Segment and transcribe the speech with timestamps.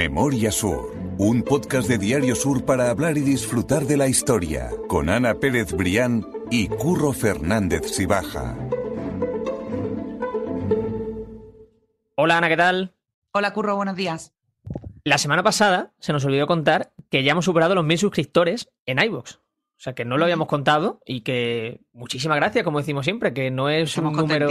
[0.00, 5.10] Memoria Sur, un podcast de Diario Sur para hablar y disfrutar de la historia, con
[5.10, 8.56] Ana Pérez Brián y Curro Fernández Sibaja.
[12.14, 12.94] Hola Ana, ¿qué tal?
[13.32, 14.32] Hola Curro, buenos días.
[15.04, 19.02] La semana pasada se nos olvidó contar que ya hemos superado los mil suscriptores en
[19.02, 19.34] iVoox.
[19.34, 23.50] O sea, que no lo habíamos contado y que muchísimas gracias, como decimos siempre, que
[23.50, 24.48] no es un número.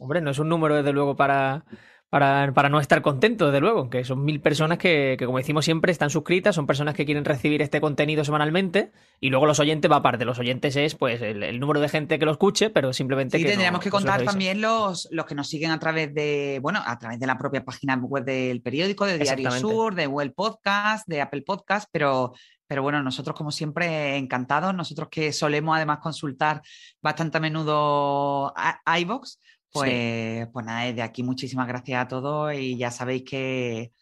[0.00, 1.64] Hombre, no es un número, desde luego, para,
[2.10, 5.64] para, para, no estar contento, desde luego, que son mil personas que, que, como decimos
[5.64, 9.88] siempre, están suscritas, son personas que quieren recibir este contenido semanalmente, y luego los oyentes
[9.88, 10.24] va aparte.
[10.24, 13.50] Los oyentes es pues el, número de gente que lo escuche, pero simplemente sí, que.
[13.50, 17.20] tendríamos que contar también los, los que nos siguen a través de, bueno, a través
[17.20, 21.42] de la propia página web del periódico, de Diario Sur, de Well Podcast, de Apple
[21.42, 22.32] Podcast, pero,
[22.66, 26.62] pero bueno, nosotros como siempre encantados, nosotros que solemos además consultar
[27.00, 28.52] bastante a menudo
[28.98, 29.38] iVox,
[29.72, 33.92] pues, pues nada, desde aquí muchísimas gracias a todos y ya sabéis que,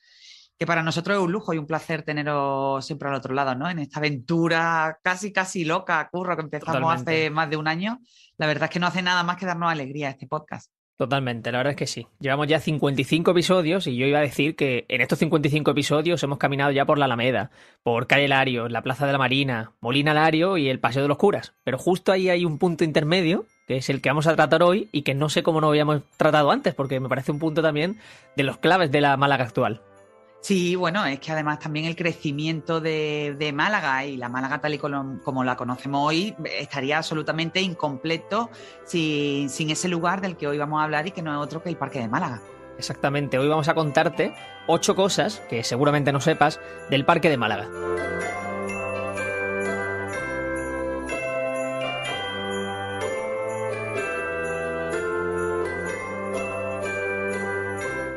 [0.59, 3.71] que para nosotros es un lujo y un placer teneros siempre al otro lado, ¿no?
[3.71, 8.01] En esta aventura casi, casi loca, curro, que empezamos hace más de un año.
[8.37, 10.73] La verdad es que no hace nada más que darnos alegría este podcast.
[10.99, 12.09] Totalmente, la verdad es que sí.
[12.19, 16.39] Llevamos ya 55 episodios y yo iba a decir que en estos 55 episodios hemos
[16.39, 17.53] caminado ya por la Alameda,
[17.85, 21.17] por Calle Lario, la Plaza de la Marina, Molina Lario y el Paseo de los
[21.17, 21.55] Curas.
[21.63, 24.89] Pero justo ahí hay un punto intermedio, que es el que vamos a tratar hoy
[24.91, 27.99] y que no sé cómo no habíamos tratado antes, porque me parece un punto también
[28.35, 29.83] de los claves de la Málaga actual.
[30.41, 34.79] Sí, bueno, es que además también el crecimiento de, Málaga y la Málaga tal y
[34.79, 38.49] como, la conocemos hoy estaría absolutamente incompleto
[38.85, 41.63] sin, sin ese lugar del que hoy vamos a hablar y que no es otro
[41.63, 42.41] que el Parque de Málaga.
[42.79, 44.33] Exactamente, hoy vamos a contarte
[44.67, 47.69] ocho cosas que seguramente no sepas del Parque de Málaga.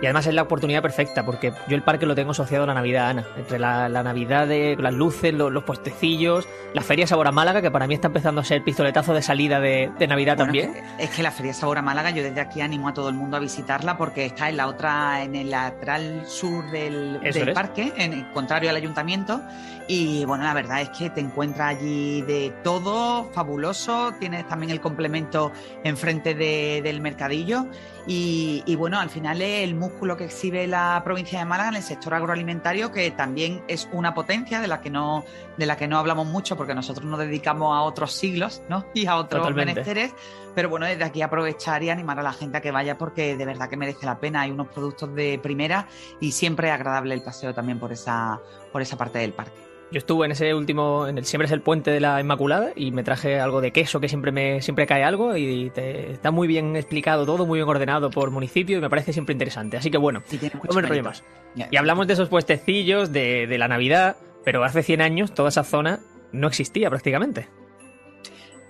[0.01, 2.73] Y además es la oportunidad perfecta, porque yo el parque lo tengo asociado a la
[2.73, 3.25] Navidad, Ana.
[3.37, 7.85] Entre la, Navidad de las luces, los, puestecillos, la Feria Sabor a Málaga, que para
[7.85, 10.73] mí está empezando a ser pistoletazo de salida de, Navidad también.
[10.97, 13.37] Es que la Feria Sabor a Málaga, yo desde aquí animo a todo el mundo
[13.37, 17.19] a visitarla, porque está en la otra, en el lateral sur del,
[17.53, 19.39] parque, en contrario al ayuntamiento.
[19.87, 24.13] Y bueno, la verdad es que te encuentras allí de todo, fabuloso.
[24.19, 25.51] Tienes también el complemento
[25.83, 27.67] enfrente del mercadillo.
[28.07, 31.83] Y, bueno, al final es el músculo que exhibe la provincia de Málaga en el
[31.83, 35.23] sector agroalimentario, que también es una potencia de la que no,
[35.57, 38.85] de la que no hablamos mucho, porque nosotros nos dedicamos a otros siglos ¿no?
[38.93, 40.13] y a otros menesteres.
[40.55, 43.45] Pero bueno, desde aquí aprovechar y animar a la gente a que vaya porque de
[43.45, 44.41] verdad que merece la pena.
[44.41, 45.87] Hay unos productos de primera
[46.19, 48.41] y siempre es agradable el paseo también por esa,
[48.71, 49.70] por esa parte del parque.
[49.91, 52.91] Yo estuve en ese último, en el siempre es el puente de la Inmaculada y
[52.91, 56.77] me traje algo de queso que siempre me siempre cae algo y está muy bien
[56.77, 59.75] explicado todo, muy bien ordenado por municipio y me parece siempre interesante.
[59.75, 60.23] Así que bueno,
[60.69, 61.23] no me enrollo más.
[61.69, 64.15] Y hablamos de esos puestecillos de, de la Navidad,
[64.45, 65.99] pero hace 100 años toda esa zona
[66.31, 67.47] no existía prácticamente.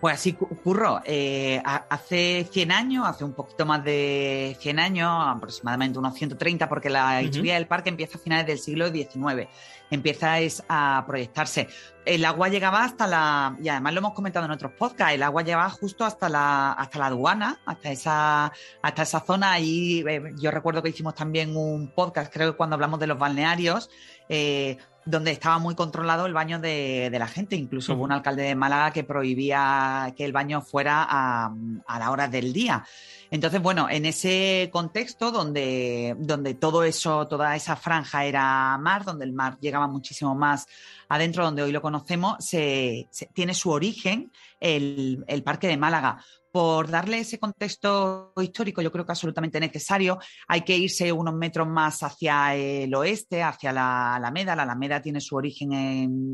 [0.01, 0.99] Pues así curro.
[1.05, 6.89] Eh, hace 100 años, hace un poquito más de 100 años, aproximadamente unos 130, porque
[6.89, 9.47] la historia del parque empieza a finales del siglo XIX.
[9.91, 11.67] Empieza es a proyectarse.
[12.03, 15.43] El agua llegaba hasta la, y además lo hemos comentado en otros podcasts, el agua
[15.43, 18.51] llegaba justo hasta la, hasta la aduana, hasta esa,
[18.81, 19.51] hasta esa zona.
[19.51, 23.19] Ahí eh, yo recuerdo que hicimos también un podcast, creo que cuando hablamos de los
[23.19, 23.91] balnearios,
[24.29, 27.55] eh, donde estaba muy controlado el baño de, la gente.
[27.55, 31.53] Incluso hubo un alcalde de Málaga que prohibía que el baño fuera a,
[31.87, 32.83] a la hora del día.
[33.31, 39.23] Entonces, bueno, en ese contexto donde, donde todo eso, toda esa franja era mar, donde
[39.23, 40.67] el mar llegaba muchísimo más
[41.07, 46.89] adentro, donde hoy lo conocemos, se, tiene su origen el, el Parque de Málaga por
[46.89, 50.19] darle ese contexto histórico, yo creo que absolutamente necesario.
[50.47, 54.55] Hay que irse unos metros más hacia el oeste, hacia la Alameda.
[54.55, 55.71] La Alameda tiene su origen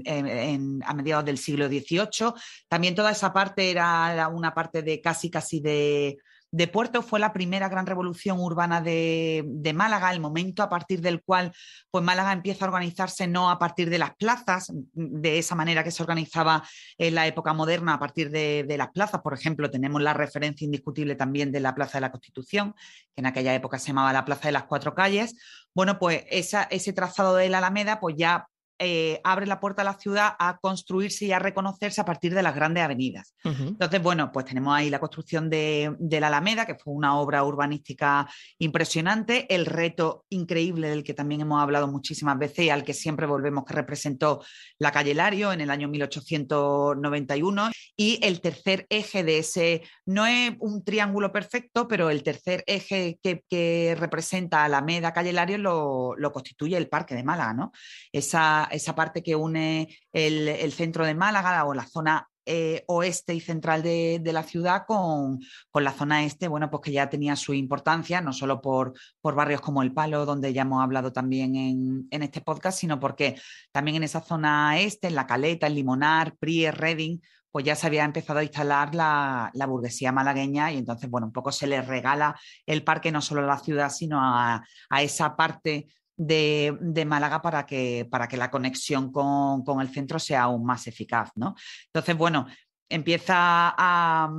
[0.06, 2.34] en, a mediados del siglo XVIII.
[2.68, 6.18] También toda esa parte era una parte de casi, casi de,
[6.52, 11.22] de Puerto fue la primera gran revolución urbana de, Málaga, el momento a partir del
[11.22, 11.52] cual
[11.92, 15.92] pues Málaga empieza a organizarse no a partir de las plazas, de esa manera que
[15.92, 16.64] se organizaba
[16.98, 19.22] en la época moderna a partir de, las plazas.
[19.22, 22.74] Por ejemplo, tenemos la referencia indiscutible también de la Plaza de la Constitución,
[23.14, 25.36] que en aquella época se llamaba la Plaza de las Cuatro Calles.
[25.74, 28.48] Bueno, pues ese trazado de la Alameda pues ya
[28.80, 32.44] eh, abre la puerta a la ciudad a construirse y a reconocerse a partir de
[32.44, 33.34] las grandes avenidas.
[33.44, 38.28] Entonces, bueno, pues tenemos ahí la construcción de, la Alameda, que fue una obra urbanística
[38.60, 43.26] impresionante, el reto increíble del que también hemos hablado muchísimas veces y al que siempre
[43.26, 44.44] volvemos que representó
[44.78, 50.52] la calle Lario en el año 1891 y el tercer eje de ese, no es
[50.60, 56.78] un triángulo perfecto, pero el tercer eje que, representa Alameda, calle Lario lo, lo constituye
[56.78, 57.72] el Parque de Málaga, ¿no?
[58.12, 63.42] Esa, esa, parte que une el, centro de Málaga o la zona eh, oeste y
[63.42, 65.40] central de, la ciudad con,
[65.74, 69.60] la zona este, bueno, pues que ya tenía su importancia, no solo por, por barrios
[69.60, 73.36] como El Palo, donde ya hemos hablado también en, este podcast, sino porque
[73.74, 77.20] también en esa zona este, en La Caleta, en Limonar, Pries, Reading,
[77.52, 81.52] pues ya se había empezado a instalar la, burguesía malagueña y entonces, bueno, un poco
[81.52, 85.88] se le regala el parque no solo a la ciudad, sino a, a esa parte
[86.18, 91.32] de, Málaga para que, para que la conexión con, el centro sea aún más eficaz.
[91.36, 91.56] ¿no?
[91.86, 92.48] Entonces, bueno,
[92.90, 94.30] empieza a,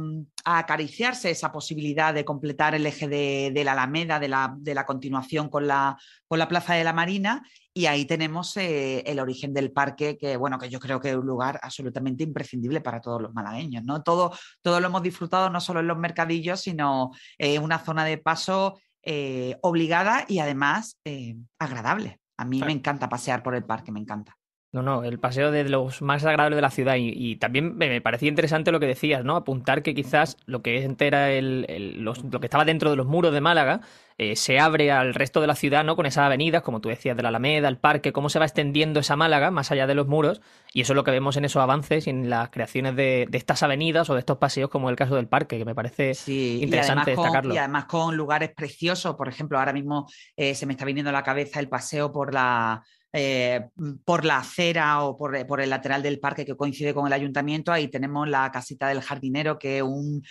[0.44, 5.96] acariciarse esa posibilidad de completar el eje de, la Alameda, de la, continuación con la,
[6.26, 7.42] con la, Plaza de la Marina,
[7.74, 11.16] y ahí tenemos eh, el origen del parque, que bueno, que yo creo que es
[11.16, 13.84] un lugar absolutamente imprescindible para todos los malagueños.
[13.84, 14.02] ¿no?
[14.02, 14.32] Todo,
[14.62, 18.80] todo lo hemos disfrutado no solo en los mercadillos, sino en una zona de paso
[19.02, 22.20] eh, obligada y además eh, agradable.
[22.36, 24.37] A mí me encanta pasear por el parque, me encanta.
[24.70, 26.96] No, no, el paseo de los más agradables de la ciudad.
[26.98, 29.34] Y, también me, parecía interesante lo que decías, ¿no?
[29.34, 33.40] Apuntar que quizás lo que entera el, lo que estaba dentro de los muros de
[33.40, 33.80] Málaga
[34.18, 35.96] eh, se abre al resto de la ciudad, ¿no?
[35.96, 39.00] Con esas avenidas, como tú decías, de la Alameda, el parque, cómo se va extendiendo
[39.00, 40.42] esa Málaga más allá de los muros.
[40.74, 43.62] Y eso es lo que vemos en esos avances y en las creaciones de, estas
[43.62, 47.54] avenidas o de estos paseos, como el caso del parque, que me parece interesante destacarlo.
[47.54, 50.06] y además con lugares preciosos, por ejemplo, ahora mismo
[50.36, 52.82] eh, se me está viniendo a la cabeza el paseo por la
[53.12, 53.68] eh,
[54.04, 57.88] por la acera o por, el lateral del parque que coincide con el ayuntamiento, ahí
[57.88, 60.22] tenemos la casita del jardinero, que es un,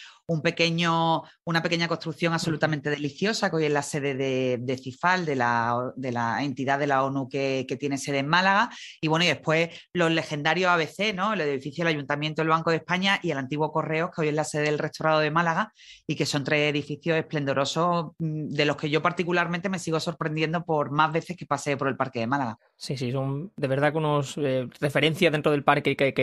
[0.43, 4.13] pequeño, una pequeña construcción absolutamente deliciosa, que hoy es la sede
[4.57, 8.69] de, CIFAL, de la, de la, entidad de la ONU que, tiene sede en Málaga.
[8.99, 11.33] Y bueno, y después los legendarios ABC, ¿no?
[11.33, 14.33] el edificio del Ayuntamiento del Banco de España y el antiguo Correos, que hoy es
[14.33, 15.71] la sede del Restaurado de Málaga,
[16.05, 20.65] y que son tres edificios esplendorosos mm, de los que yo particularmente me sigo sorprendiendo
[20.65, 22.57] por más veces que pasé por el Parque de Málaga.
[22.75, 26.13] Sí, sí, son de verdad que unos eh, referencias dentro del parque que hay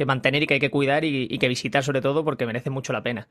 [0.00, 2.92] que, mantener y que hay que cuidar y, que visitar sobre todo porque merece mucho
[2.92, 3.28] la pena.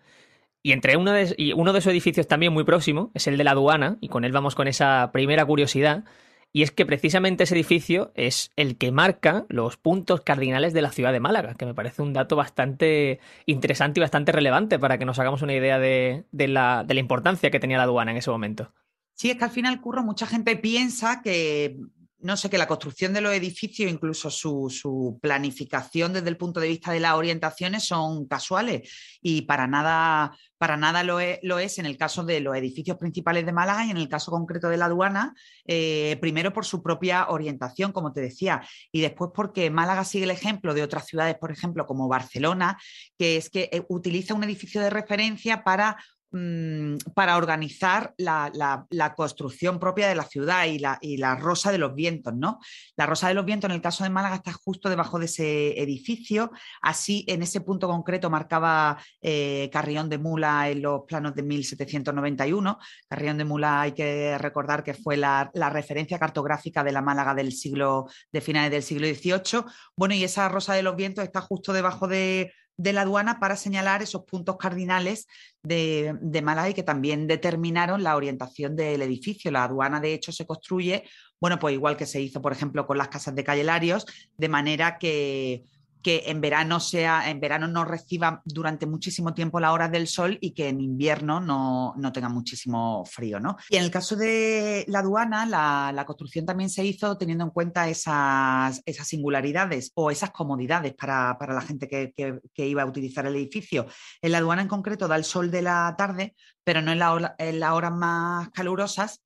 [0.62, 3.44] Y entre uno de, y uno de esos edificios también muy próximo es el de
[3.44, 6.04] la aduana, y con él vamos con esa primera curiosidad,
[6.52, 10.92] y es que precisamente ese edificio es el que marca los puntos cardinales de la
[10.92, 15.06] ciudad de Málaga, que me parece un dato bastante interesante y bastante relevante para que
[15.06, 18.32] nos hagamos una idea de, la, de la importancia que tenía la aduana en ese
[18.32, 18.74] momento.
[19.14, 21.78] Sí, es que al final, Curro, mucha gente piensa que
[22.22, 26.68] no sé, que la construcción de los edificios, incluso su, planificación desde el punto de
[26.68, 28.90] vista de las orientaciones son casuales.
[29.22, 33.54] Y para nada, para nada lo, es, en el caso de los edificios principales de
[33.54, 35.34] Málaga y en el caso concreto de la aduana,
[35.66, 38.62] eh, primero por su propia orientación, como te decía,
[38.92, 42.78] y después porque Málaga sigue el ejemplo de otras ciudades, por ejemplo, como Barcelona,
[43.18, 45.98] que es que eh, utiliza un edificio de referencia para
[46.32, 48.86] Mm, para organizar la,
[49.18, 52.60] construcción propia de la ciudad y la, Rosa de los Vientos, ¿no?
[52.96, 55.82] La Rosa de los Vientos en el caso de Málaga está justo debajo de ese
[55.82, 56.52] edificio,
[56.84, 62.78] así en ese punto concreto marcaba eh, Carrión de Mula en los planos de 1791.
[63.08, 67.52] Carrión de Mula hay que recordar que fue la, referencia cartográfica de la Málaga del
[67.54, 69.64] siglo, de finales del siglo XVIII.
[69.96, 73.58] Bueno, y esa Rosa de los Vientos está justo debajo de de la aduana para
[73.58, 75.28] señalar esos puntos cardinales
[75.62, 79.52] de, de Málaga y que también determinaron la orientación del edificio.
[79.52, 81.04] La aduana, de hecho, se construye,
[81.42, 84.06] bueno, pues igual que se hizo, por ejemplo, con las casas de Callelarios,
[84.38, 85.66] de manera que
[86.02, 90.38] que en verano sea, en verano no reciba durante muchísimo tiempo las horas del sol
[90.42, 93.40] y que en invierno no, tenga muchísimo frío.
[93.40, 93.58] ¿no?
[93.70, 97.88] Y en el caso de la aduana, la, construcción también se hizo teniendo en cuenta
[97.90, 103.88] esas, esas singularidades o esas comodidades para, la gente que, iba a utilizar el edificio.
[104.22, 107.00] En la aduana en concreto da el sol de la tarde, pero no en,
[107.38, 109.22] en las horas más calurosas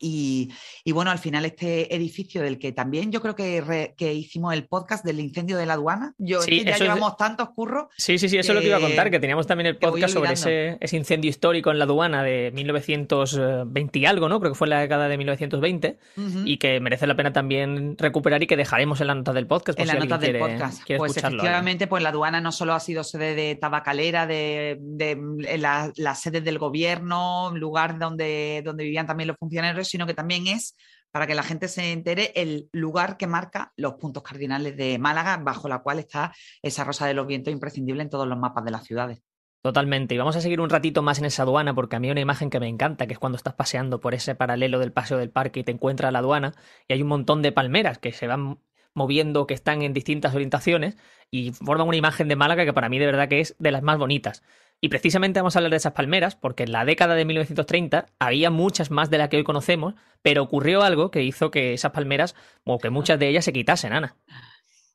[0.00, 0.50] y,
[0.92, 5.04] bueno, al final este edificio del que también yo creo que, que hicimos el podcast
[5.04, 7.88] del incendio de la aduana, yo sí, ya llevamos tantos curros.
[7.96, 10.14] Sí, sí, sí, eso es lo que iba a contar, que teníamos también el podcast
[10.14, 14.40] sobre ese, ese, incendio histórico en la aduana de 1920 y algo, ¿no?
[14.40, 15.98] Creo que fue en la década de 1920
[16.44, 19.78] y que merece la pena también recuperar y que dejaremos en la nota del podcast.
[19.78, 20.82] en la nota del podcast.
[20.96, 25.92] pues efectivamente, pues la aduana no solo ha sido sede de tabacalera, de, de la,
[25.96, 30.76] la, sede del gobierno, lugar donde, donde vivían también los funcionarios, sino que también es
[31.10, 35.36] para que la gente se entere el lugar que marca los puntos cardinales de Málaga,
[35.38, 36.32] bajo la cual está
[36.62, 39.22] esa rosa de los vientos imprescindible en todos los mapas de las ciudades.
[39.62, 40.14] Totalmente.
[40.14, 42.20] Y vamos a seguir un ratito más en esa aduana porque a mí hay una
[42.20, 45.30] imagen que me encanta, que es cuando estás paseando por ese paralelo del paseo del
[45.30, 46.54] parque y te encuentras la aduana
[46.88, 48.58] y hay un montón de palmeras que se van
[48.94, 50.96] moviendo, que están en distintas orientaciones
[51.30, 53.82] y forman una imagen de Málaga que para mí de verdad que es de las
[53.82, 54.42] más bonitas.
[54.80, 58.50] Y precisamente vamos a hablar de esas palmeras porque en la década de 1930 había
[58.50, 62.34] muchas más de las que hoy conocemos, pero ocurrió algo que hizo que esas palmeras
[62.64, 64.16] o que muchas de ellas se quitasen, Ana.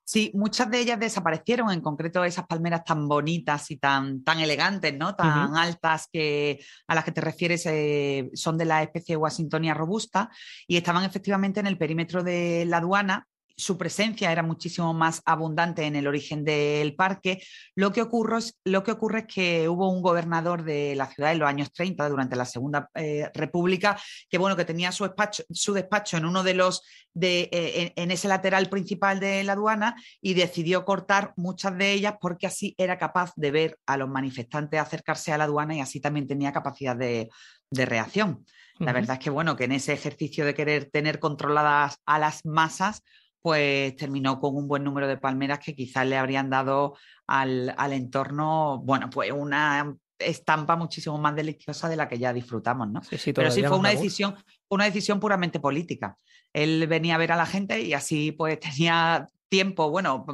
[0.08, 4.96] Sí, muchas de ellas desaparecieron, en concreto esas palmeras tan bonitas y tan, tan elegantes,
[4.96, 5.15] ¿no?
[5.15, 10.30] Tan altas que a las que te refieres eh, son de la especie Washingtonia robusta
[10.68, 15.83] y estaban efectivamente en el perímetro de la aduana su presencia era muchísimo más abundante
[15.85, 17.41] en el origen del parque.
[17.75, 21.31] Lo que, ocurre es, lo que ocurre es que hubo un gobernador de la ciudad
[21.31, 25.43] en los años 30, durante la Segunda eh, República, que bueno, que tenía su despacho,
[25.50, 26.81] su despacho en uno de los
[27.13, 32.15] de, eh, en, ese lateral principal de la aduana y decidió cortar muchas de ellas
[32.19, 36.01] porque así era capaz de ver a los manifestantes acercarse a la aduana y así
[36.01, 37.29] también tenía capacidad de,
[37.71, 38.45] reacción.
[38.79, 42.45] La verdad es que bueno, que en ese ejercicio de querer tener controladas a las
[42.45, 43.03] masas,
[43.46, 46.96] pues terminó con un buen número de palmeras que quizás le habrían dado
[47.28, 53.02] al, entorno, bueno, pues una estampa muchísimo más deliciosa de la que ya disfrutamos, ¿no?
[53.36, 54.34] Pero sí fue una decisión,
[54.68, 56.18] una decisión puramente política.
[56.54, 60.25] Él venía a ver a la gente y así pues tenía tiempo, bueno,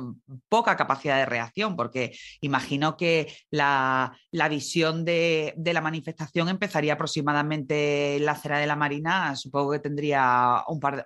[0.49, 4.17] poca capacidad de reacción, porque imagino que la,
[4.49, 10.63] visión de, la manifestación empezaría aproximadamente en la acera de la Marina, supongo que tendría
[10.67, 11.05] un par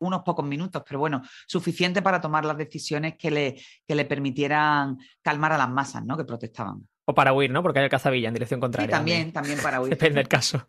[0.00, 4.98] unos pocos minutos, pero bueno, suficiente para tomar las decisiones que le, que le permitieran
[5.22, 6.16] calmar a las masas ¿no?
[6.16, 6.86] que protestaban.
[7.04, 7.62] O para huir, ¿no?
[7.62, 8.88] Porque hay cazavilla en dirección contraria.
[8.88, 9.90] Sí, también, también para huir.
[9.90, 10.68] Depende del caso.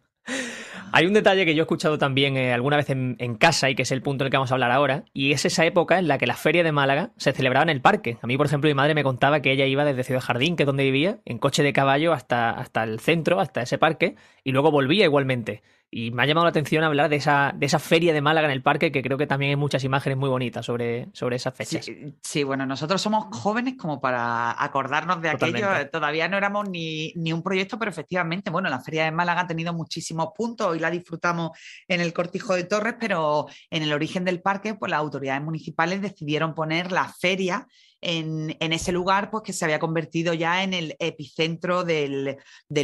[0.92, 3.84] Hay un detalle que yo he escuchado también eh, alguna vez en, casa y que
[3.84, 6.08] es el punto en el que vamos a hablar ahora, y es esa época en
[6.08, 8.18] la que la feria de Málaga se celebraba en el parque.
[8.22, 10.64] A mí, por ejemplo, mi madre me contaba que ella iba desde Ciudad Jardín, que
[10.64, 14.52] es donde vivía, en coche de caballo hasta, hasta el centro, hasta ese parque, y
[14.52, 15.62] luego volvía igualmente.
[15.92, 18.54] Y me ha llamado la atención hablar de esa, de esa feria de Málaga en
[18.54, 21.90] el parque, que creo que también hay muchas imágenes muy bonitas sobre, sobre esas fechas.
[22.22, 25.68] Sí, bueno, nosotros somos jóvenes como para acordarnos de aquello.
[25.92, 29.48] Todavía no éramos ni, ni, un proyecto, pero efectivamente, bueno, la feria de Málaga ha
[29.48, 34.26] tenido muchísimos puntos y la disfrutamos en el Cortijo de Torres, pero en el origen
[34.26, 37.68] del parque, pues las autoridades municipales decidieron poner la feria
[38.02, 42.38] en, ese lugar, pues que se había convertido ya en el epicentro del,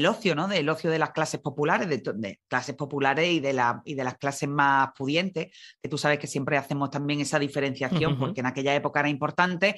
[0.07, 0.48] ocio, ¿no?
[0.48, 4.17] Del ocio de las clases populares, de, clases populares y de, la, y de las
[4.17, 8.75] clases más pudientes, que tú sabes que siempre hacemos también esa diferenciación, porque en aquella
[8.75, 9.75] época era importante.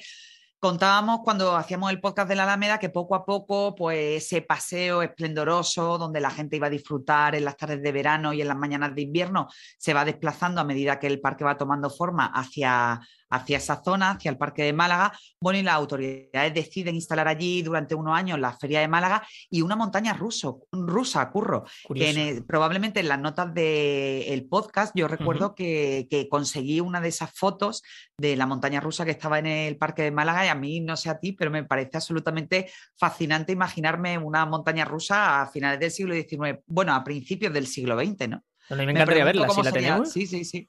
[0.60, 5.02] Contábamos cuando hacíamos el podcast de la Alameda que poco a poco, pues ese paseo
[5.02, 8.56] esplendoroso donde la gente iba a disfrutar en las tardes de verano y en las
[8.56, 9.46] mañanas de invierno
[9.78, 14.12] se va desplazando a medida que el parque va tomando forma hacia, hacia esa zona,
[14.12, 15.12] hacia el Parque de Málaga.
[15.40, 19.62] Bueno, y las autoridades deciden instalar allí durante unos años la Feria de Málaga y
[19.62, 21.64] una montaña ruso, rusa, curro.
[21.94, 27.82] Que probablemente en las notas del podcast yo recuerdo que, conseguí una de esas fotos
[28.18, 30.96] de la montaña rusa que estaba en el Parque de Málaga y a mí, no
[30.96, 35.90] sé a ti, pero me parece absolutamente fascinante imaginarme una montaña rusa a finales del
[35.90, 38.44] siglo XIX, bueno, a principios del siglo XX, ¿no?
[38.70, 40.12] a mí me encantaría verla, si la tenemos.
[40.12, 40.68] Sí, sí, sí.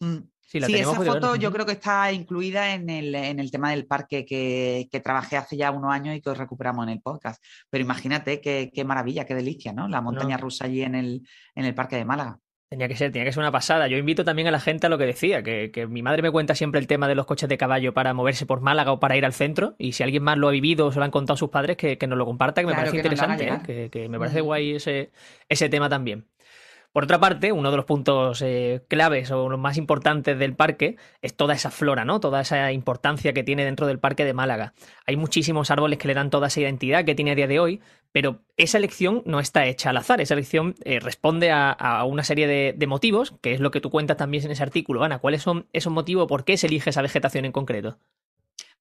[0.00, 0.18] Mm.
[0.46, 5.36] Sí, esa foto yo creo que está incluida en el, tema del parque que, trabajé
[5.36, 7.44] hace ya unos años y que hoy recuperamos en el podcast.
[7.68, 9.88] Pero imagínate qué, maravilla, qué delicia, ¿no?
[9.88, 12.38] La montaña rusa allí en el, en el parque de Málaga.
[12.68, 13.86] Tenía que ser, tenía que ser una pasada.
[13.86, 16.54] Yo invito también a la gente a lo que decía, que, mi madre me cuenta
[16.54, 19.24] siempre el tema de los coches de caballo para moverse por Málaga o para ir
[19.24, 19.76] al centro.
[19.78, 21.96] Y si alguien más lo ha vivido o se lo han contado sus padres, que,
[22.06, 23.88] nos lo comparta, que me parece interesante, ¿eh?
[23.90, 25.10] que, me parece guay ese,
[25.48, 26.26] ese tema también.
[26.96, 30.96] Por otra parte, uno de los puntos eh, claves o los más importantes del parque
[31.20, 32.20] es toda esa flora, ¿no?
[32.20, 34.72] Toda esa importancia que tiene dentro del parque de Málaga.
[35.06, 37.82] Hay muchísimos árboles que le dan toda esa identidad que tiene a día de hoy,
[38.12, 40.22] pero esa elección no está hecha al azar.
[40.22, 43.90] Esa elección eh, responde a, una serie de, de, motivos, que es lo que tú
[43.90, 45.04] cuentas también en ese artículo.
[45.04, 46.26] Ana, ¿cuáles son esos motivos?
[46.26, 47.98] ¿Por qué se elige esa vegetación en concreto?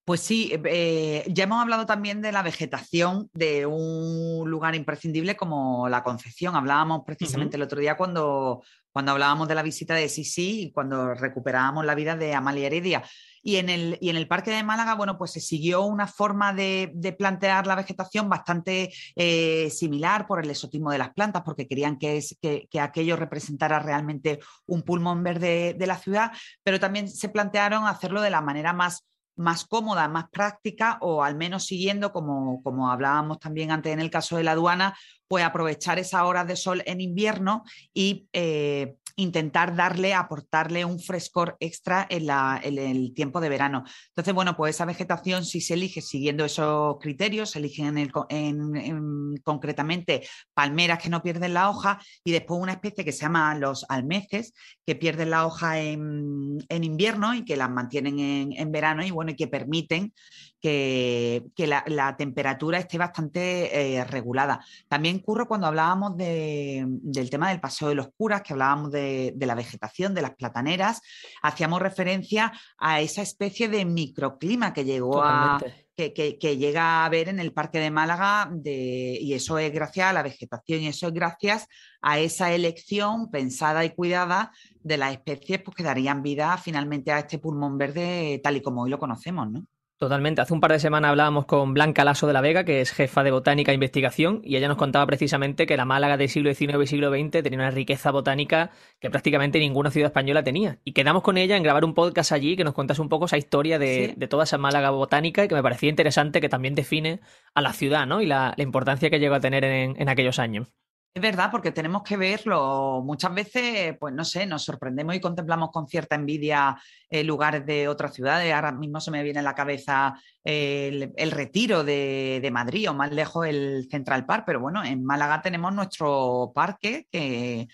[0.06, 5.90] Pues sí, eh, ya hemos hablado también de la vegetación de un lugar imprescindible como
[5.90, 6.56] la Concepción.
[6.56, 11.16] Hablábamos precisamente el otro día cuando, cuando hablábamos de la visita de Sisi y cuando
[11.16, 13.04] recuperábamos la vida de Amalia Heredia.
[13.42, 16.54] Y en, el, y en el Parque de Málaga, bueno, pues se siguió una forma
[16.54, 21.98] de, plantear la vegetación bastante eh, similar por el exotismo de las plantas, porque querían
[21.98, 22.24] que,
[22.70, 26.32] que, aquello representara realmente un pulmón verde de la ciudad,
[26.62, 29.04] pero también se plantearon hacerlo de la manera más
[29.36, 34.10] más cómoda, más práctica o al menos siguiendo, como, como hablábamos también antes en el
[34.10, 37.64] caso de la aduana, pues aprovechar esas horas de sol en invierno
[37.94, 42.30] y eh, intentar darle, aportarle un frescor extra en,
[42.78, 43.84] el tiempo de verano.
[44.10, 50.28] Entonces, bueno, pues esa vegetación si se elige siguiendo esos criterios, se eligen en, concretamente
[50.54, 54.54] palmeras que no pierden la hoja y después una especie que se llama los almeces,
[54.86, 59.36] que pierden la hoja en, invierno y que las mantienen en, verano y bueno, y
[59.36, 60.14] que permiten
[60.62, 64.64] que, la, temperatura esté bastante eh, regulada.
[64.88, 69.05] También ocurre cuando hablábamos del tema del paseo de los curas, que hablábamos de,
[69.38, 71.02] la vegetación, de las plataneras,
[71.42, 75.60] hacíamos referencia a esa especie de microclima que llegó a...
[75.98, 80.24] Que, llega a haber en el Parque de Málaga y eso es gracias a la
[80.24, 81.68] vegetación y eso es gracias
[82.02, 87.20] a esa elección pensada y cuidada de las especies pues, que darían vida finalmente a
[87.20, 89.66] este pulmón verde tal y como hoy lo conocemos, ¿no?
[89.98, 90.42] Totalmente.
[90.42, 93.24] Hace un par de semanas hablábamos con Blanca Lasso de la Vega, que es jefa
[93.24, 96.84] de botánica e investigación, y ella nos contaba precisamente que la Málaga del siglo XIX
[96.84, 100.80] y siglo XX tenía una riqueza botánica que prácticamente ninguna ciudad española tenía.
[100.84, 103.38] Y quedamos con ella en grabar un podcast allí que nos contase un poco esa
[103.38, 107.22] historia de, toda esa Málaga botánica y que me parecía interesante que también define
[107.54, 108.22] a la ciudad ¿no?
[108.22, 110.68] y la, importancia que llegó a tener en aquellos años.
[111.16, 113.02] Es verdad, porque tenemos que verlo.
[113.02, 116.78] Muchas veces, pues no sé, nos sorprendemos y contemplamos con cierta envidia
[117.10, 118.54] eh, lugares de otras ciudades.
[118.54, 123.48] Ahora mismo se me viene a la cabeza el, retiro de, Madrid o más lejos
[123.48, 127.70] el Central Park, pero bueno, en Málaga tenemos nuestro parque que,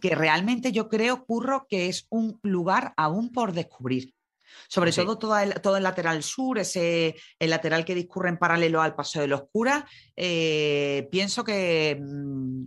[0.00, 4.12] que realmente yo creo, Curro, que es un lugar aún por descubrir
[4.68, 8.82] sobre todo todo el, todo el, lateral sur, ese, el lateral que discurre en paralelo
[8.82, 9.84] al Paseo de los Curas,
[10.16, 12.64] eh, pienso que, mm,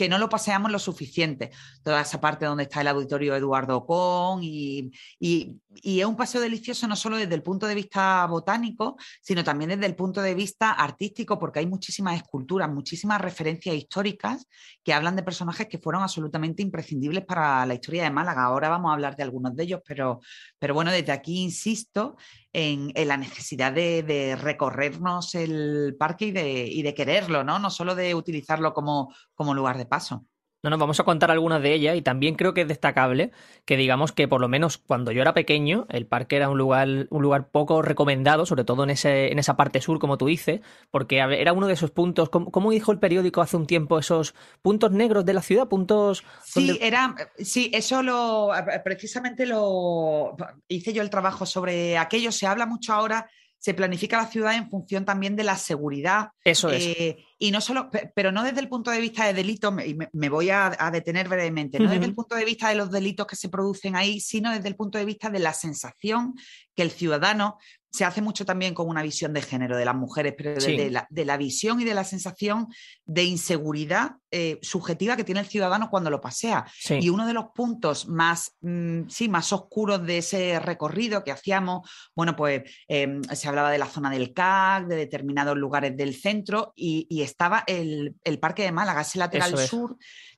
[0.00, 1.50] que no lo paseamos lo suficiente.
[1.82, 4.90] Toda esa parte donde está el auditorio Eduardo Con y,
[5.20, 9.84] es un paseo delicioso no solo desde el punto de vista botánico, sino también desde
[9.84, 14.48] el punto de vista artístico, porque hay muchísimas esculturas, muchísimas referencias históricas
[14.82, 18.44] que hablan de personajes que fueron absolutamente imprescindibles para la historia de Málaga.
[18.44, 20.20] Ahora vamos a hablar de algunos de ellos, pero,
[20.58, 22.16] pero bueno, desde aquí insisto
[22.52, 27.58] en, la necesidad de, recorrernos el parque y de, y de, quererlo, ¿no?
[27.58, 30.24] No solo de utilizarlo como, como lugar de paso.
[30.62, 33.30] No, no, vamos a contar algunas de ellas y también creo que es destacable
[33.64, 37.06] que digamos que por lo menos cuando yo era pequeño el parque era un lugar,
[37.08, 40.60] un lugar poco recomendado, sobre todo en, ese, en esa parte sur, como tú dices,
[40.90, 44.92] porque era uno de esos puntos, como, dijo el periódico hace un tiempo, esos puntos
[44.92, 46.24] negros de la ciudad, puntos...
[46.44, 48.50] Sí, era, sí, eso lo,
[48.84, 50.36] precisamente lo,
[50.68, 54.70] hice yo el trabajo sobre aquello, se habla mucho ahora se planifica la ciudad en
[54.70, 56.30] función también de la seguridad.
[56.42, 56.86] Eso es.
[56.86, 60.28] Eh, y no solo, pero no desde el punto de vista de delitos, y me,
[60.28, 63.48] voy a, detener brevemente, no desde el punto de vista de los delitos que se
[63.48, 66.34] producen ahí, sino desde el punto de vista de la sensación
[66.76, 67.56] que el ciudadano
[67.92, 70.90] se hace mucho también con una visión de género de las mujeres, pero de,
[71.24, 72.68] la, visión y de la sensación
[73.04, 76.66] de inseguridad eh, subjetiva que tiene el ciudadano cuando lo pasea.
[76.88, 81.90] Y uno de los puntos más, mm, sí, más oscuros de ese recorrido que hacíamos,
[82.14, 86.72] bueno, pues em, se hablaba de la zona del CAC, de determinados lugares del centro,
[86.76, 89.96] y, estaba el, Parque de Málaga, ese lateral sur,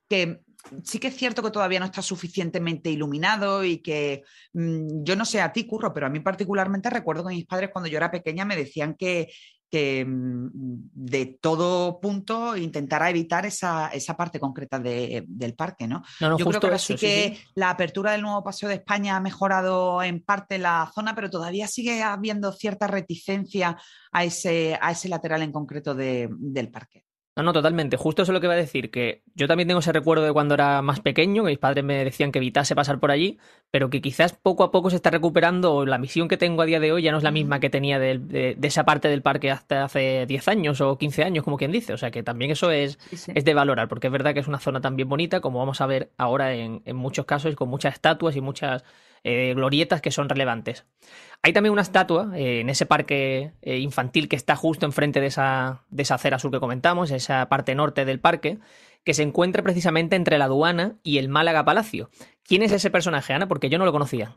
[0.08, 0.40] que
[0.82, 5.24] sí que es cierto que todavía no está suficientemente iluminado y que mm, yo no
[5.24, 8.10] sé a ti, Curro, pero a mí particularmente recuerdo que mis padres cuando yo era
[8.10, 9.32] pequeña me decían que,
[9.72, 16.02] mm, de todo punto intentara evitar esa, parte concreta del parque, ¿no?
[16.20, 20.22] yo creo que sí que la apertura del nuevo Paseo de España ha mejorado en
[20.22, 23.78] parte la zona, pero todavía sigue habiendo cierta reticencia
[24.12, 27.04] a ese, a ese lateral en concreto del parque.
[27.34, 27.96] No, no, totalmente.
[27.96, 30.34] Justo eso es lo que iba a decir, que yo también tengo ese recuerdo de
[30.34, 33.38] cuando era más pequeño, que mis padres me decían que evitase pasar por allí,
[33.70, 36.78] pero que quizás poco a poco se está recuperando, la misión que tengo a día
[36.78, 39.84] de hoy ya no es la misma que tenía de, esa parte del parque hasta
[39.84, 41.94] hace 10 años o 15 años, como quien dice.
[41.94, 44.60] O sea que también eso es, es de valorar, porque es verdad que es una
[44.60, 47.94] zona tan bien bonita, como vamos a ver ahora en, en muchos casos, con muchas
[47.94, 48.84] estatuas y muchas
[49.24, 50.84] eh, glorietas que son relevantes.
[51.42, 55.28] Hay también una estatua eh, en ese parque eh, infantil que está justo enfrente de
[55.28, 58.58] esa, de esa acera sur que comentamos, esa parte norte del parque,
[59.04, 62.10] que se encuentra precisamente entre la aduana y el Málaga Palacio.
[62.42, 63.46] ¿Quién es ese personaje, Ana?
[63.46, 64.36] Porque yo no lo conocía.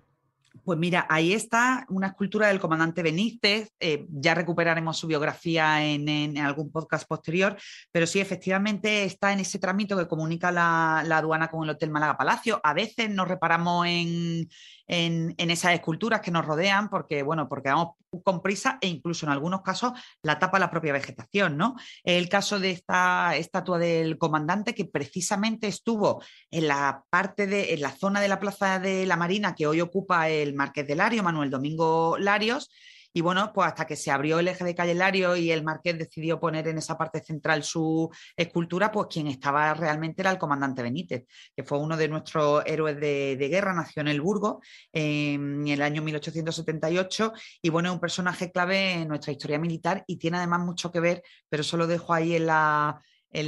[0.63, 3.71] Pues mira, ahí está una escultura del comandante Benítez.
[3.79, 7.57] ya recuperaremos su biografía en, algún podcast posterior,
[7.91, 11.91] pero sí, efectivamente está en ese trámite que comunica la, la, aduana con el Hotel
[11.91, 12.61] Málaga Palacio.
[12.63, 14.47] A veces nos reparamos en,
[14.87, 19.31] en, esas esculturas que nos rodean porque, bueno, porque vamos con prisa e incluso en
[19.31, 21.75] algunos casos la tapa la propia vegetación, ¿no?
[22.03, 27.81] El caso de esta estatua del comandante que precisamente estuvo en la parte de, en
[27.81, 31.23] la zona de la Plaza de la Marina que hoy ocupa el Marqués de Lario,
[31.23, 32.69] Manuel Domingo Larios,
[33.15, 35.97] y bueno, pues hasta que se abrió el eje de Calle Lario y el Marqués
[35.97, 40.84] decidió poner en esa parte central su escultura, pues quien estaba realmente era el comandante
[40.84, 41.23] Benítez,
[41.56, 44.60] que fue uno de nuestros héroes de, guerra, nació en el Burgo
[44.91, 50.17] en el año 1878 y bueno, es un personaje clave en nuestra historia militar y
[50.17, 52.36] tiene además mucho que ver, pero eso lo dejo ahí.
[52.36, 52.47] En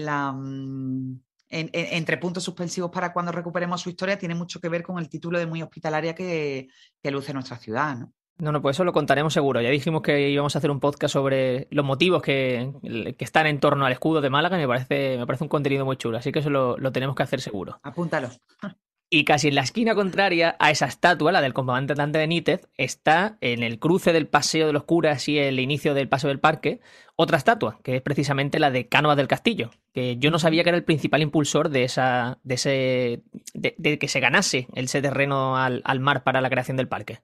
[0.05, 4.97] la mm, entre puntos suspensivos para cuando recuperemos su historia, tiene mucho que ver con
[4.97, 6.69] el título de muy hospitalaria que,
[7.03, 7.97] que luce nuestra ciudad.
[7.97, 8.13] ¿no?
[8.39, 9.61] No, no, pues eso lo contaremos seguro.
[9.61, 12.71] Ya dijimos que íbamos a hacer un podcast sobre los motivos que,
[13.17, 15.97] están en torno al escudo de Málaga y me parece, me parece un contenido muy
[15.97, 17.79] chulo, así que eso lo, lo tenemos que hacer seguro.
[17.81, 18.29] Apúntalo.
[19.09, 23.37] Y casi en la esquina contraria a esa estatua, la del comandante Dante Benítez, está
[23.39, 26.81] en el cruce del Paseo de los Curas y el inicio del Paseo del Parque,
[27.15, 30.69] otra estatua, que es precisamente la de Cánovas del Castillo, que yo no sabía que
[30.69, 32.37] era el principal impulsor de esa.
[32.43, 33.23] de ese.
[33.53, 37.21] de, que se ganase ese terreno al mar para la creación del parque.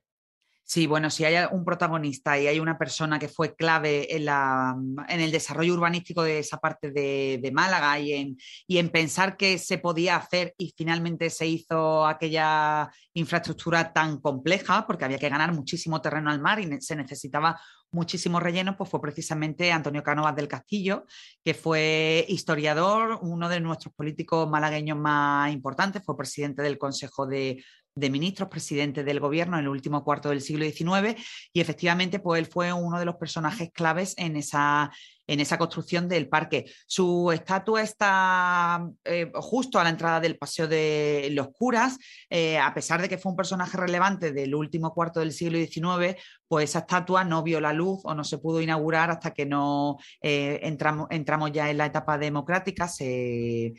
[0.65, 4.73] Sí, bueno, si hay un protagonista y hay una persona que fue clave en, la,
[5.09, 9.57] en el desarrollo urbanístico de esa parte de, Málaga y en, y en, pensar que
[9.57, 15.53] se podía hacer y finalmente se hizo aquella infraestructura tan compleja, porque había que ganar
[15.53, 17.59] muchísimo terreno al mar y se necesitaba
[17.91, 21.05] muchísimo relleno, pues fue precisamente Antonio Cánovas del Castillo,
[21.43, 27.63] que fue historiador, uno de nuestros políticos malagueños más importantes, fue presidente del Consejo de
[27.95, 32.39] de ministros, presidente del gobierno en el último cuarto del siglo XIX y efectivamente pues
[32.39, 34.91] él fue uno de los personajes claves en esa,
[35.27, 36.65] en esa construcción del parque.
[36.85, 41.97] Su estatua está eh, justo a la entrada del Paseo de los Curas,
[42.29, 46.15] eh, a pesar de que fue un personaje relevante del último cuarto del siglo XIX,
[46.47, 49.97] pues esa estatua no vio la luz o no se pudo inaugurar hasta que no
[50.21, 53.73] eh, entramos, entramos ya en la etapa democrática, se,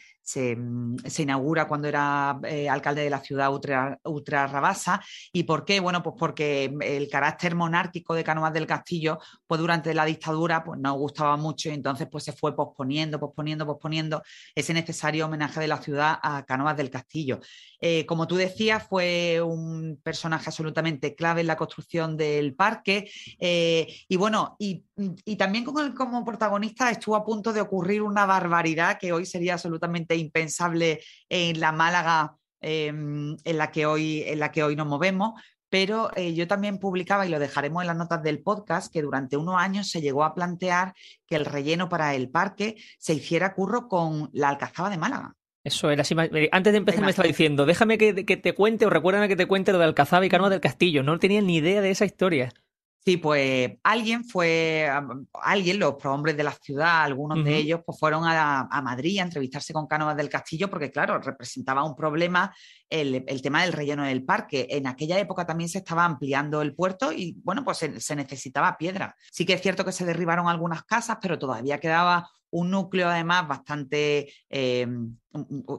[0.57, 2.30] mm, inaugura cuando era
[2.70, 3.52] alcalde de la ciudad
[4.04, 5.00] Ultra, Rabasa.
[5.33, 5.80] ¿Y por qué?
[5.80, 10.80] Bueno, pues porque el carácter monárquico de Cánovas del Castillo, pues durante la dictadura, pues
[10.80, 14.22] no gustaba mucho y entonces pues se fue posponiendo, posponiendo, posponiendo
[14.54, 17.40] ese necesario homenaje de la ciudad a Cánovas del Castillo.
[17.80, 23.87] Eh, como tú decías, fue un personaje absolutamente clave en la construcción del parque eh,
[24.09, 24.85] y bueno, y,
[25.37, 30.16] también como, como protagonista estuvo a punto de ocurrir una barbaridad que hoy sería absolutamente
[30.16, 35.35] impensable en la Málaga em, en, la que hoy, en la que hoy nos movemos,
[35.74, 39.37] pero eh, yo también publicaba, y lo dejaremos en las notas del podcast, que durante
[39.37, 40.94] unos años se llegó a plantear
[41.26, 45.34] que el relleno para el parque se hiciera curro con la Alcazaba de Málaga.
[45.64, 46.14] Eso era así.
[46.16, 49.46] Eh, antes de empezar me estaba diciendo, déjame que, te cuente o recuérdame que te
[49.46, 51.02] cuente lo de Alcazaba y Canoa del Castillo.
[51.02, 52.52] No tenía ni idea de esa historia.
[53.04, 54.90] Sí, pues alguien fue,
[55.42, 59.74] alguien, los prohombres de la ciudad, algunos de ellos, pues fueron a, Madrid a entrevistarse
[59.74, 62.54] con Cánovas del Castillo porque, claro, representaba un problema
[62.88, 64.66] el, tema del relleno del parque.
[64.70, 69.14] En aquella época también se estaba ampliando el puerto y, bueno, pues se necesitaba piedra.
[69.30, 73.48] Sí que es cierto que se derribaron algunas casas, pero todavía quedaba un núcleo además
[73.48, 74.86] bastante, eh,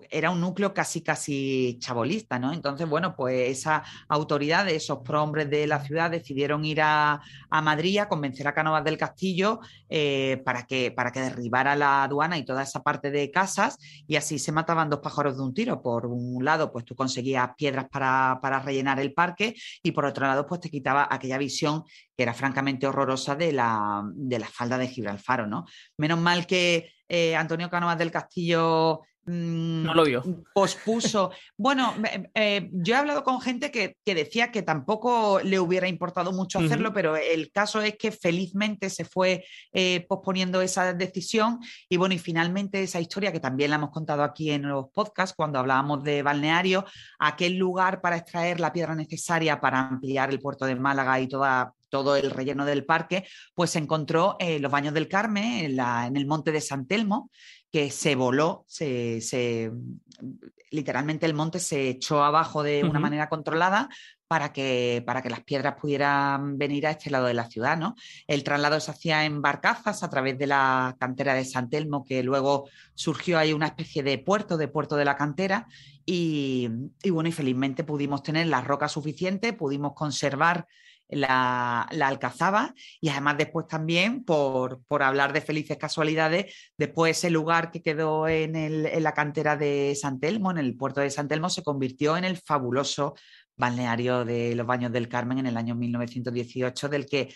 [0.09, 2.51] era un núcleo casi, casi chabolista, ¿no?
[2.51, 8.09] Entonces, bueno, pues esa autoridad, esos prohombres de la ciudad decidieron ir a, Madrid a
[8.09, 12.63] convencer a Cánovas del Castillo eh, para, que, para que derribara la aduana y toda
[12.63, 15.81] esa parte de casas y así se mataban dos pájaros de un tiro.
[15.81, 20.27] Por un lado, pues tú conseguías piedras para, para rellenar el parque y por otro
[20.27, 21.83] lado, pues te quitaba aquella visión
[22.15, 25.65] que era francamente horrorosa de la, de falda de Gibralfaro, ¿no?
[25.97, 30.23] Menos mal que eh, Antonio Cánovas del Castillo no lo vio.
[30.53, 31.31] Pospuso.
[31.57, 31.95] bueno,
[32.33, 36.93] eh, yo he hablado con gente que, decía que tampoco le hubiera importado mucho hacerlo,
[36.93, 41.59] pero el caso es que felizmente se fue eh, posponiendo esa decisión
[41.89, 45.35] y bueno, y finalmente esa historia que también la hemos contado aquí en los podcasts
[45.35, 46.85] cuando hablábamos de balneario,
[47.19, 51.73] aquel lugar para extraer la piedra necesaria para ampliar el puerto de Málaga y toda
[51.95, 56.25] todo el relleno del parque, pues se encontró en los baños del Carmen, en, el
[56.25, 57.29] monte de San Telmo,
[57.71, 59.71] que se voló, se,
[60.71, 63.89] literalmente el monte se echó abajo de una manera controlada
[64.27, 67.77] para que, para que las piedras pudieran venir a este lado de la ciudad.
[67.77, 67.95] ¿no?
[68.27, 72.23] El traslado se hacía en barcazas a través de la cantera de San Telmo, que
[72.23, 75.67] luego surgió ahí una especie de puerto, de puerto de la cantera,
[76.05, 76.69] y,
[77.09, 80.67] bueno, y felizmente pudimos tener la roca suficiente, pudimos conservar
[81.07, 87.81] la, alcazaba y además después también, por, hablar de felices casualidades, después ese lugar que
[87.81, 91.63] quedó en, en, la cantera de San Telmo, en el puerto de San Telmo, se
[91.63, 93.15] convirtió en el fabuloso
[93.57, 97.33] balneario de los Baños del Carmen en el año 1918, del que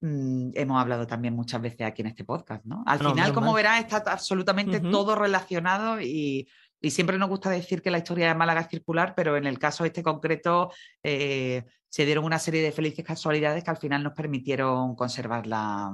[0.00, 2.64] mm, hemos hablado también muchas veces aquí en este podcast.
[2.64, 2.82] ¿no?
[2.86, 6.48] Al final, como verás, está absolutamente todo relacionado y
[6.80, 9.58] Y siempre nos gusta decir que la historia de Málaga es circular, pero en el
[9.58, 10.70] caso este concreto
[11.02, 15.92] eh, se dieron una serie de felices casualidades que al final nos permitieron conservar la,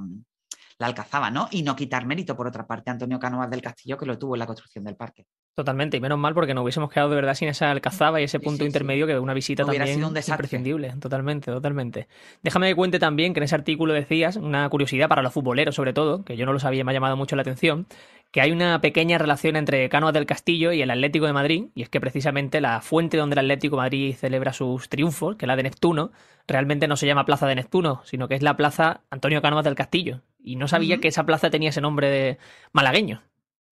[0.77, 1.47] la alcazaba, ¿no?
[1.51, 4.35] Y no quitar mérito, por otra parte, a Antonio Cánovas del Castillo, que lo tuvo
[4.35, 5.25] en la construcción del parque.
[5.55, 8.41] Totalmente, y menos mal porque nos hubiésemos quedado de verdad sin esa alcazaba y ese
[8.41, 10.93] punto intermedio que de una visita también sido un imprescindible.
[10.99, 12.09] Totalmente, totalmente.
[12.43, 15.93] Déjame que cuente también que en ese artículo decías, una curiosidad para los futboleros sobre
[15.93, 17.87] todo, que yo no lo sabía, me ha llamado mucho la atención,
[18.31, 21.83] que hay una pequeña relación entre Cánovas del Castillo y el Atlético de Madrid, y
[21.83, 25.47] es que precisamente la fuente donde el Atlético de Madrid celebra sus triunfos, que es
[25.47, 26.11] la de Neptuno,
[26.49, 29.75] realmente no se llama Plaza de Neptuno, sino que es la Plaza Antonio Cánovas del
[29.75, 30.19] Castillo.
[30.43, 32.37] Y no sabía que esa plaza tenía ese nombre de
[32.73, 33.23] malagueño.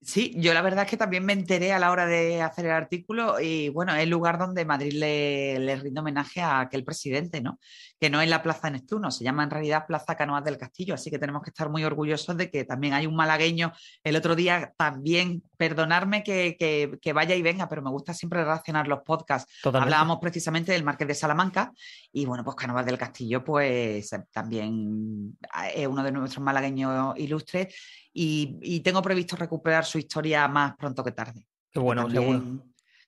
[0.04, 2.72] Sí, yo la verdad es que también me enteré a la hora de hacer el
[2.72, 7.42] artículo y bueno, es el lugar donde Madrid le, le, rinde homenaje a aquel presidente,
[7.42, 7.60] ¿no?
[8.00, 11.10] Que no es la Plaza Neptuno, se llama en realidad Plaza Canoas del Castillo, así
[11.10, 13.72] que tenemos que estar muy orgullosos de que también hay un malagueño
[14.04, 16.58] el otro día también, perdonarme que,
[17.02, 19.54] que, vaya y venga, pero me gusta siempre relacionar los podcasts.
[19.64, 21.72] Hablábamos precisamente del Marqués de Salamanca
[22.12, 25.38] y bueno, pues Canoas del Castillo pues también
[25.74, 27.74] es uno de nuestros malagueños ilustres
[28.16, 31.46] y, tengo previsto recuperar su historia más pronto que tarde.
[31.72, 32.42] Qué bueno, seguro.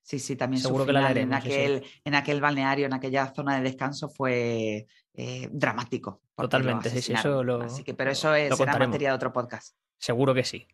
[0.03, 3.63] Sí, sí, también seguro que la en, aquel, en aquel balneario, en aquella zona de
[3.63, 6.21] descanso fue eh, dramático.
[6.35, 7.63] Totalmente, sí, sí, eso lo.
[7.63, 9.75] Así que, pero eso es, será materia de otro podcast.
[9.97, 10.67] Seguro que sí.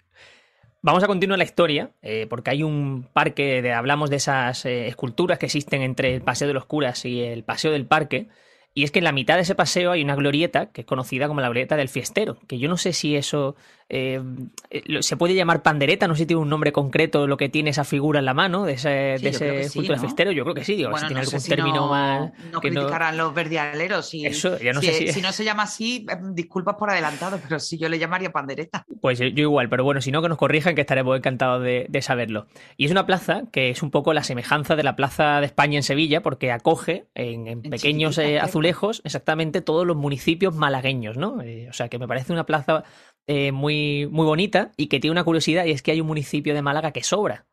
[0.81, 4.87] Vamos a continuar la historia, eh, porque hay un parque, de, hablamos de esas eh,
[4.87, 8.27] esculturas que existen entre el Paseo de los Curas y el Paseo del Parque,
[8.73, 11.27] y es que en la mitad de ese paseo hay una glorieta que es conocida
[11.27, 13.55] como la glorieta del fiestero, que yo no sé si eso
[13.93, 14.21] eh,
[14.69, 17.71] eh, se puede llamar pandereta, no sé si tiene un nombre concreto lo que tiene
[17.71, 20.77] esa figura en la mano de ese, de ese culto fiestero, yo creo que sí,
[20.77, 22.31] digo, si tiene algún término más...
[22.53, 25.07] No criticarán los verdialeros, eso, ya no sé si...
[25.09, 28.85] si no se llama así, em, disculpas por adelantado, pero sí yo le llamaría pandereta.
[29.01, 32.01] Pues yo, igual, pero bueno, si no que nos corrijan que estaremos encantados de, de
[32.01, 32.47] saberlo.
[32.77, 35.75] Y es una plaza que es un poco la semejanza de la Plaza de España
[35.75, 41.39] en Sevilla, porque acoge en, pequeños eh, azulejos exactamente todos los municipios malagueños, ¿no?
[41.69, 42.85] o sea que me parece una plaza
[43.27, 46.53] eh, muy, muy bonita y que tiene una curiosidad y es que hay un municipio
[46.53, 47.45] de Málaga que sobra.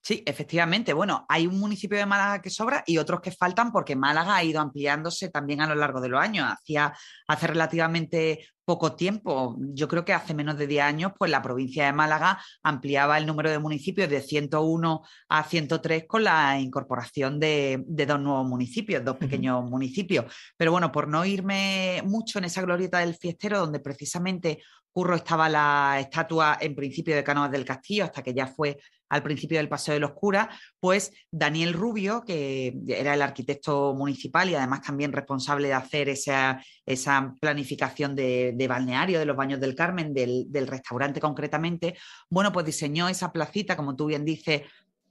[0.00, 0.92] Sí, efectivamente.
[0.92, 4.42] Bueno, hay un municipio de Málaga que sobra y otros que faltan porque Málaga ha
[4.42, 6.48] ido ampliándose también a lo largo de los años.
[6.50, 6.92] Hacía,
[7.28, 11.86] hace relativamente poco tiempo, yo creo que hace menos de 10 años, pues la provincia
[11.86, 17.82] de Málaga ampliaba el número de municipios de 101 a 103 con la incorporación de,
[17.86, 20.26] de dos nuevos municipios, dos pequeños municipios.
[20.56, 24.62] Pero bueno, por no irme mucho en esa glorieta del fiestero, donde precisamente
[24.94, 29.22] Curro estaba la estatua en principio de Cánovas del Castillo, hasta que ya fue al
[29.22, 30.48] principio del Paseo de los Curas,
[30.80, 36.62] pues Daniel Rubio, que era el arquitecto municipal y además también responsable de hacer esa,
[36.86, 41.96] esa planificación de, balneario de los baños del Carmen, del, restaurante concretamente,
[42.30, 44.62] bueno, pues diseñó esa placita, como tú bien dices,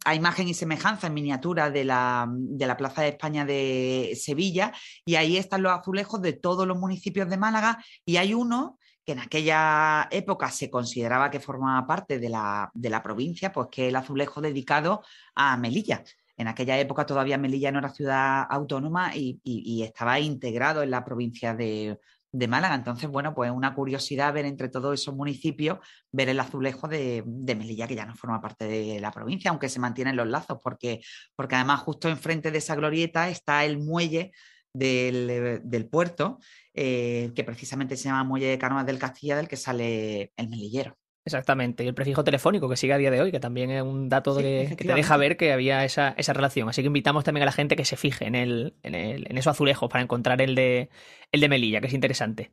[0.06, 4.74] a imagen y semejanza en miniatura de la, de la, Plaza de España de Sevilla
[5.06, 9.12] y ahí están los azulejos de todos los municipios de Málaga y hay uno que
[9.14, 14.42] en aquella época se consideraba que formaba parte de la, provincia, pues que el azulejo
[14.42, 15.04] dedicado
[15.36, 16.04] a Melilla.
[16.38, 21.54] En aquella época todavía Melilla no era ciudad autónoma y, estaba integrado en la provincia
[21.54, 22.00] de,
[22.48, 22.74] Málaga.
[22.74, 25.78] Entonces, bueno, pues una curiosidad ver entre todos esos municipios,
[26.12, 29.80] ver el azulejo de, Melilla, que ya no forma parte de la provincia, aunque se
[29.80, 31.02] mantienen los lazos, porque,
[31.36, 34.32] porque además justo enfrente de esa glorieta está el muelle
[34.74, 36.40] del, del puerto
[36.74, 40.98] eh, que precisamente se llama Muelle de Canoas del Castilla, del que sale el melillero.
[41.26, 44.10] Exactamente, y el prefijo telefónico que sigue a día de hoy, que también es un
[44.10, 46.68] dato que, te deja ver que había esa, relación.
[46.68, 49.38] Así que invitamos también a la gente que se fije en, el, en, el, en
[49.38, 50.90] esos azulejos para encontrar el de,
[51.32, 52.52] el de Melilla, que es interesante.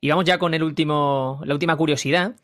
[0.00, 2.34] Y vamos ya con el último, la última curiosidad.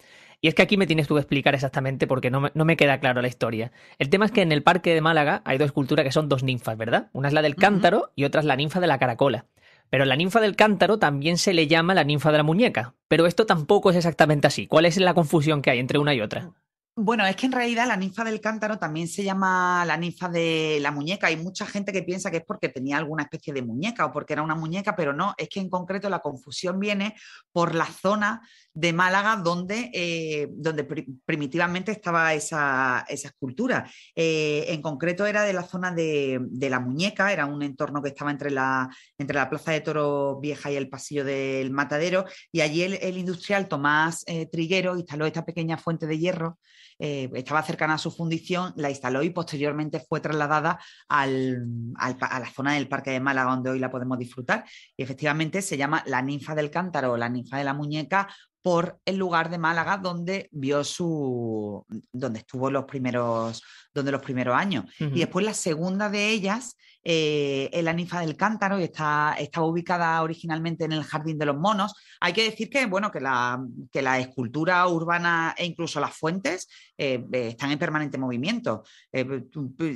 [0.40, 2.76] Y es que aquí me tienes tú que explicar exactamente porque no me, no me,
[2.76, 3.72] queda claro la historia.
[3.98, 6.44] El tema es que en el parque de Málaga hay dos esculturas que son dos
[6.44, 7.10] ninfas, ¿verdad?
[7.12, 9.46] Una es la del cántaro y otra es la ninfa de la caracola.
[9.90, 12.94] Pero la ninfa del cántaro también se le llama la ninfa de la muñeca.
[13.08, 14.66] Pero esto tampoco es exactamente así.
[14.66, 16.52] ¿Cuál es la confusión que hay entre una y otra?
[17.00, 20.78] Bueno, es que en realidad la ninfa del cántaro también se llama la ninfa de
[20.80, 21.28] la muñeca.
[21.28, 24.32] Hay mucha gente que piensa que es porque tenía alguna especie de muñeca o porque
[24.32, 27.14] era una muñeca, pero no, es que en concreto la confusión viene
[27.52, 28.42] por la zona
[28.74, 30.82] de Málaga donde, eh, donde
[31.24, 33.88] primitivamente estaba esa, escultura.
[34.16, 38.32] Eh, en concreto era de la zona de, la muñeca, era un entorno que estaba
[38.32, 42.82] entre la, entre la Plaza de Toro Vieja y el Pasillo del Matadero, y allí
[42.82, 46.58] el, industrial Tomás eh, Triguero instaló esta pequeña fuente de hierro
[46.98, 52.74] eh, estaba cercana a su fundición, la instaló y posteriormente fue trasladada a la zona
[52.74, 54.64] del Parque de Málaga, donde hoy la podemos disfrutar.
[54.96, 58.28] Y efectivamente se llama la ninfa del cántaro o la ninfa de la muñeca
[58.62, 61.86] por el lugar de Málaga donde vio su.
[62.12, 63.62] donde estuvo los primeros,
[63.98, 64.84] donde los primeros años.
[64.98, 69.66] Y después la segunda de ellas eh, es la ninfa del cántaro y está, estaba
[69.66, 71.94] ubicada originalmente en el Jardín de los Monos.
[72.20, 76.68] Hay que decir que, bueno, que la, que la escultura urbana e incluso las fuentes
[76.98, 78.82] eh, eh, están en permanente movimiento.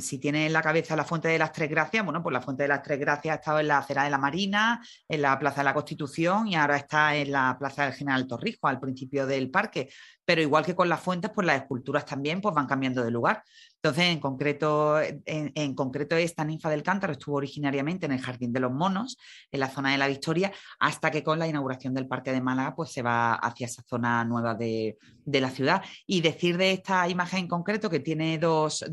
[0.01, 2.63] si tienes en la cabeza la Fuente de las Tres Gracias, bueno, pues la Fuente
[2.63, 5.61] de las Tres Gracias ha estado en la acera de la Marina, en la Plaza
[5.61, 9.51] de la Constitución y ahora está en la Plaza del General Torrijos, al principio del
[9.51, 9.91] parque.
[10.25, 13.43] Pero igual que con las fuentes, pues las esculturas también pues, van cambiando de lugar.
[13.85, 18.61] Entonces, en concreto, en, concreto, esta ninfa del cántaro estuvo originariamente en el Jardín de
[18.61, 19.19] los Monos,
[19.51, 22.77] en la zona de la Victoria, hasta que con la inauguración del Parque de Málaga,
[22.77, 25.83] pues se va hacia esa zona nueva de, la ciudad.
[26.07, 28.85] Y decir de esta imagen en concreto que tiene dos,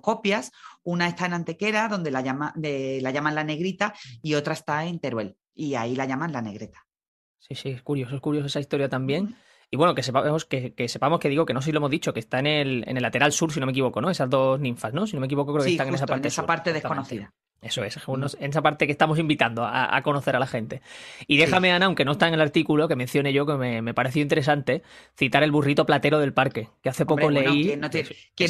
[0.00, 0.52] copias,
[0.84, 5.00] una está en Antequera, donde la, llama, la llaman la negrita, y otra está en
[5.00, 6.86] Teruel, y ahí la llaman la negreta.
[7.40, 9.36] Sí, sí, es curioso, es curioso esa historia también.
[9.72, 12.12] Y bueno, que sepamos que, sepamos que digo que no sé si lo hemos dicho,
[12.12, 14.10] que está en el, en el lateral sur, si no me equivoco, ¿no?
[14.10, 15.06] Esas dos ninfas, ¿no?
[15.06, 16.20] Si no me equivoco, creo que están en esa parte.
[16.20, 17.32] En esa parte desconocida.
[17.62, 17.96] Eso es,
[18.40, 20.82] en esa parte que estamos invitando a, conocer a la gente.
[21.26, 24.20] Y déjame, Ana, aunque no está en el artículo, que mencione yo, que me, pareció
[24.20, 24.82] interesante,
[25.16, 27.64] citar el burrito platero del parque, que hace poco leí.
[27.64, 27.80] ¿quién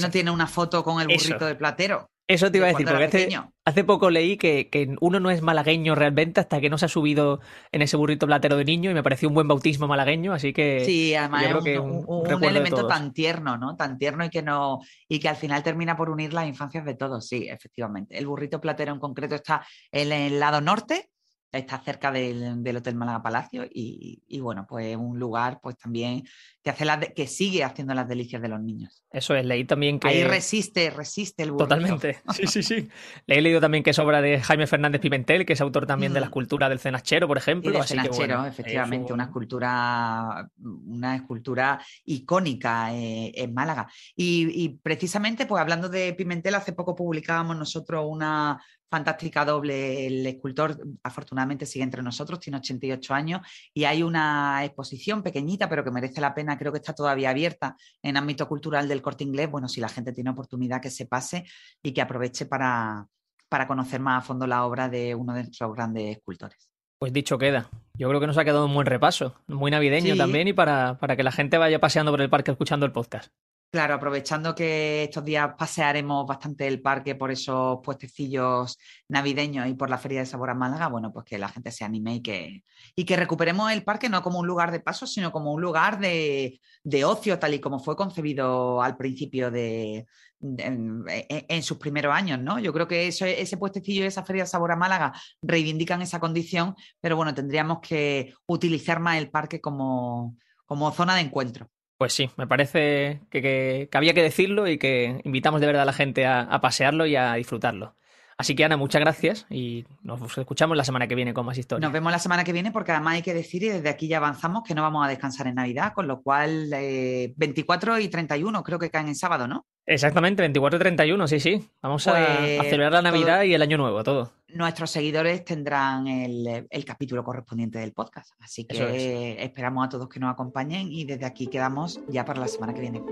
[0.00, 2.08] no, tiene, una foto con el burrito de platero?
[2.28, 6.40] Eso te iba a decir, porque hace, poco leí que, uno no es malagueño realmente
[6.40, 7.40] hasta que no se ha subido
[7.72, 10.84] en ese burrito platero de niño y me pareció un buen bautismo malagueño, así que.
[10.84, 13.76] Sí, además es un, elemento tan tierno, ¿no?
[13.76, 14.80] Tan tierno y que no.
[15.08, 17.26] y que al final termina por unir las infancias de todos.
[17.26, 18.16] Sí, efectivamente.
[18.16, 21.11] El burrito platero en concreto está en el lado norte
[21.52, 26.24] está cerca del, Hotel Málaga Palacio y, bueno, pues un lugar pues también
[26.62, 29.04] que, hace que sigue haciendo las delicias de los niños.
[29.12, 30.08] Eso es, leí también que...
[30.08, 31.68] Ahí resiste, resiste el burrito.
[31.68, 32.88] Totalmente, sí, sí, sí.
[33.26, 36.12] Le he leído también que es obra de Jaime Fernández Pimentel, que es autor también
[36.12, 37.70] de la escultura del Cenachero, por ejemplo.
[37.70, 40.50] Y del Cenachero, efectivamente, una escultura
[40.86, 43.88] una escultura icónica eh, en Málaga.
[44.16, 48.60] Y, y precisamente, pues hablando de Pimentel, hace poco publicábamos nosotros una
[48.92, 50.06] fantástica doble.
[50.06, 53.40] El escultor, afortunadamente, sigue entre nosotros, tiene 88 años
[53.72, 57.74] y hay una exposición pequeñita, pero que merece la pena, creo que está todavía abierta
[58.02, 59.50] en ámbito cultural del corte inglés.
[59.50, 61.46] Bueno, si la gente tiene oportunidad, que se pase
[61.82, 63.06] y que aproveche para,
[63.48, 66.68] para conocer más a fondo la obra de uno de nuestros grandes escultores.
[66.98, 67.70] Pues dicho queda.
[67.94, 71.16] Yo creo que nos ha quedado un buen repaso, muy navideño también y para, para
[71.16, 73.32] que la gente vaya paseando por el parque escuchando el podcast.
[73.72, 78.76] Claro, aprovechando que estos días pasearemos bastante el parque por esos puestecillos
[79.08, 81.82] navideños y por la Feria de Sabor a Málaga, bueno, pues que la gente se
[81.82, 85.32] anime y que, y que recuperemos el parque no como un lugar de paso, sino
[85.32, 86.60] como un lugar de,
[87.06, 90.04] ocio, tal y como fue concebido al principio de,
[90.38, 92.58] en, sus primeros años, ¿no?
[92.58, 96.74] Yo creo que ese puestecillo y esa Feria de Sabor a Málaga reivindican esa condición,
[97.00, 101.70] pero bueno, tendríamos que utilizar más el parque como, como zona de encuentro.
[102.02, 105.92] Pues sí, me parece que, había que decirlo y que invitamos de verdad a la
[105.92, 107.94] gente a, pasearlo y a disfrutarlo.
[108.36, 111.82] Así que Ana, muchas gracias y nos escuchamos la semana que viene con más historias.
[111.82, 114.18] Nos vemos la semana que viene porque además hay que decir y desde aquí ya
[114.18, 118.62] avanzamos que no vamos a descansar en Navidad, con lo cual 24 eh, y 31
[118.62, 119.66] creo que caen en sábado, ¿no?
[119.84, 121.68] Exactamente, 24 y 31, sí, sí.
[121.82, 124.32] Vamos a, pues celebrar la Navidad y el Año Nuevo, todo.
[124.48, 128.32] Nuestros seguidores tendrán el, capítulo correspondiente del podcast.
[128.40, 132.48] Así que esperamos a todos que nos acompañen y desde aquí quedamos ya para la
[132.48, 133.02] semana que viene.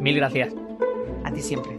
[0.00, 0.54] Mil gracias.
[1.24, 1.78] A ti siempre.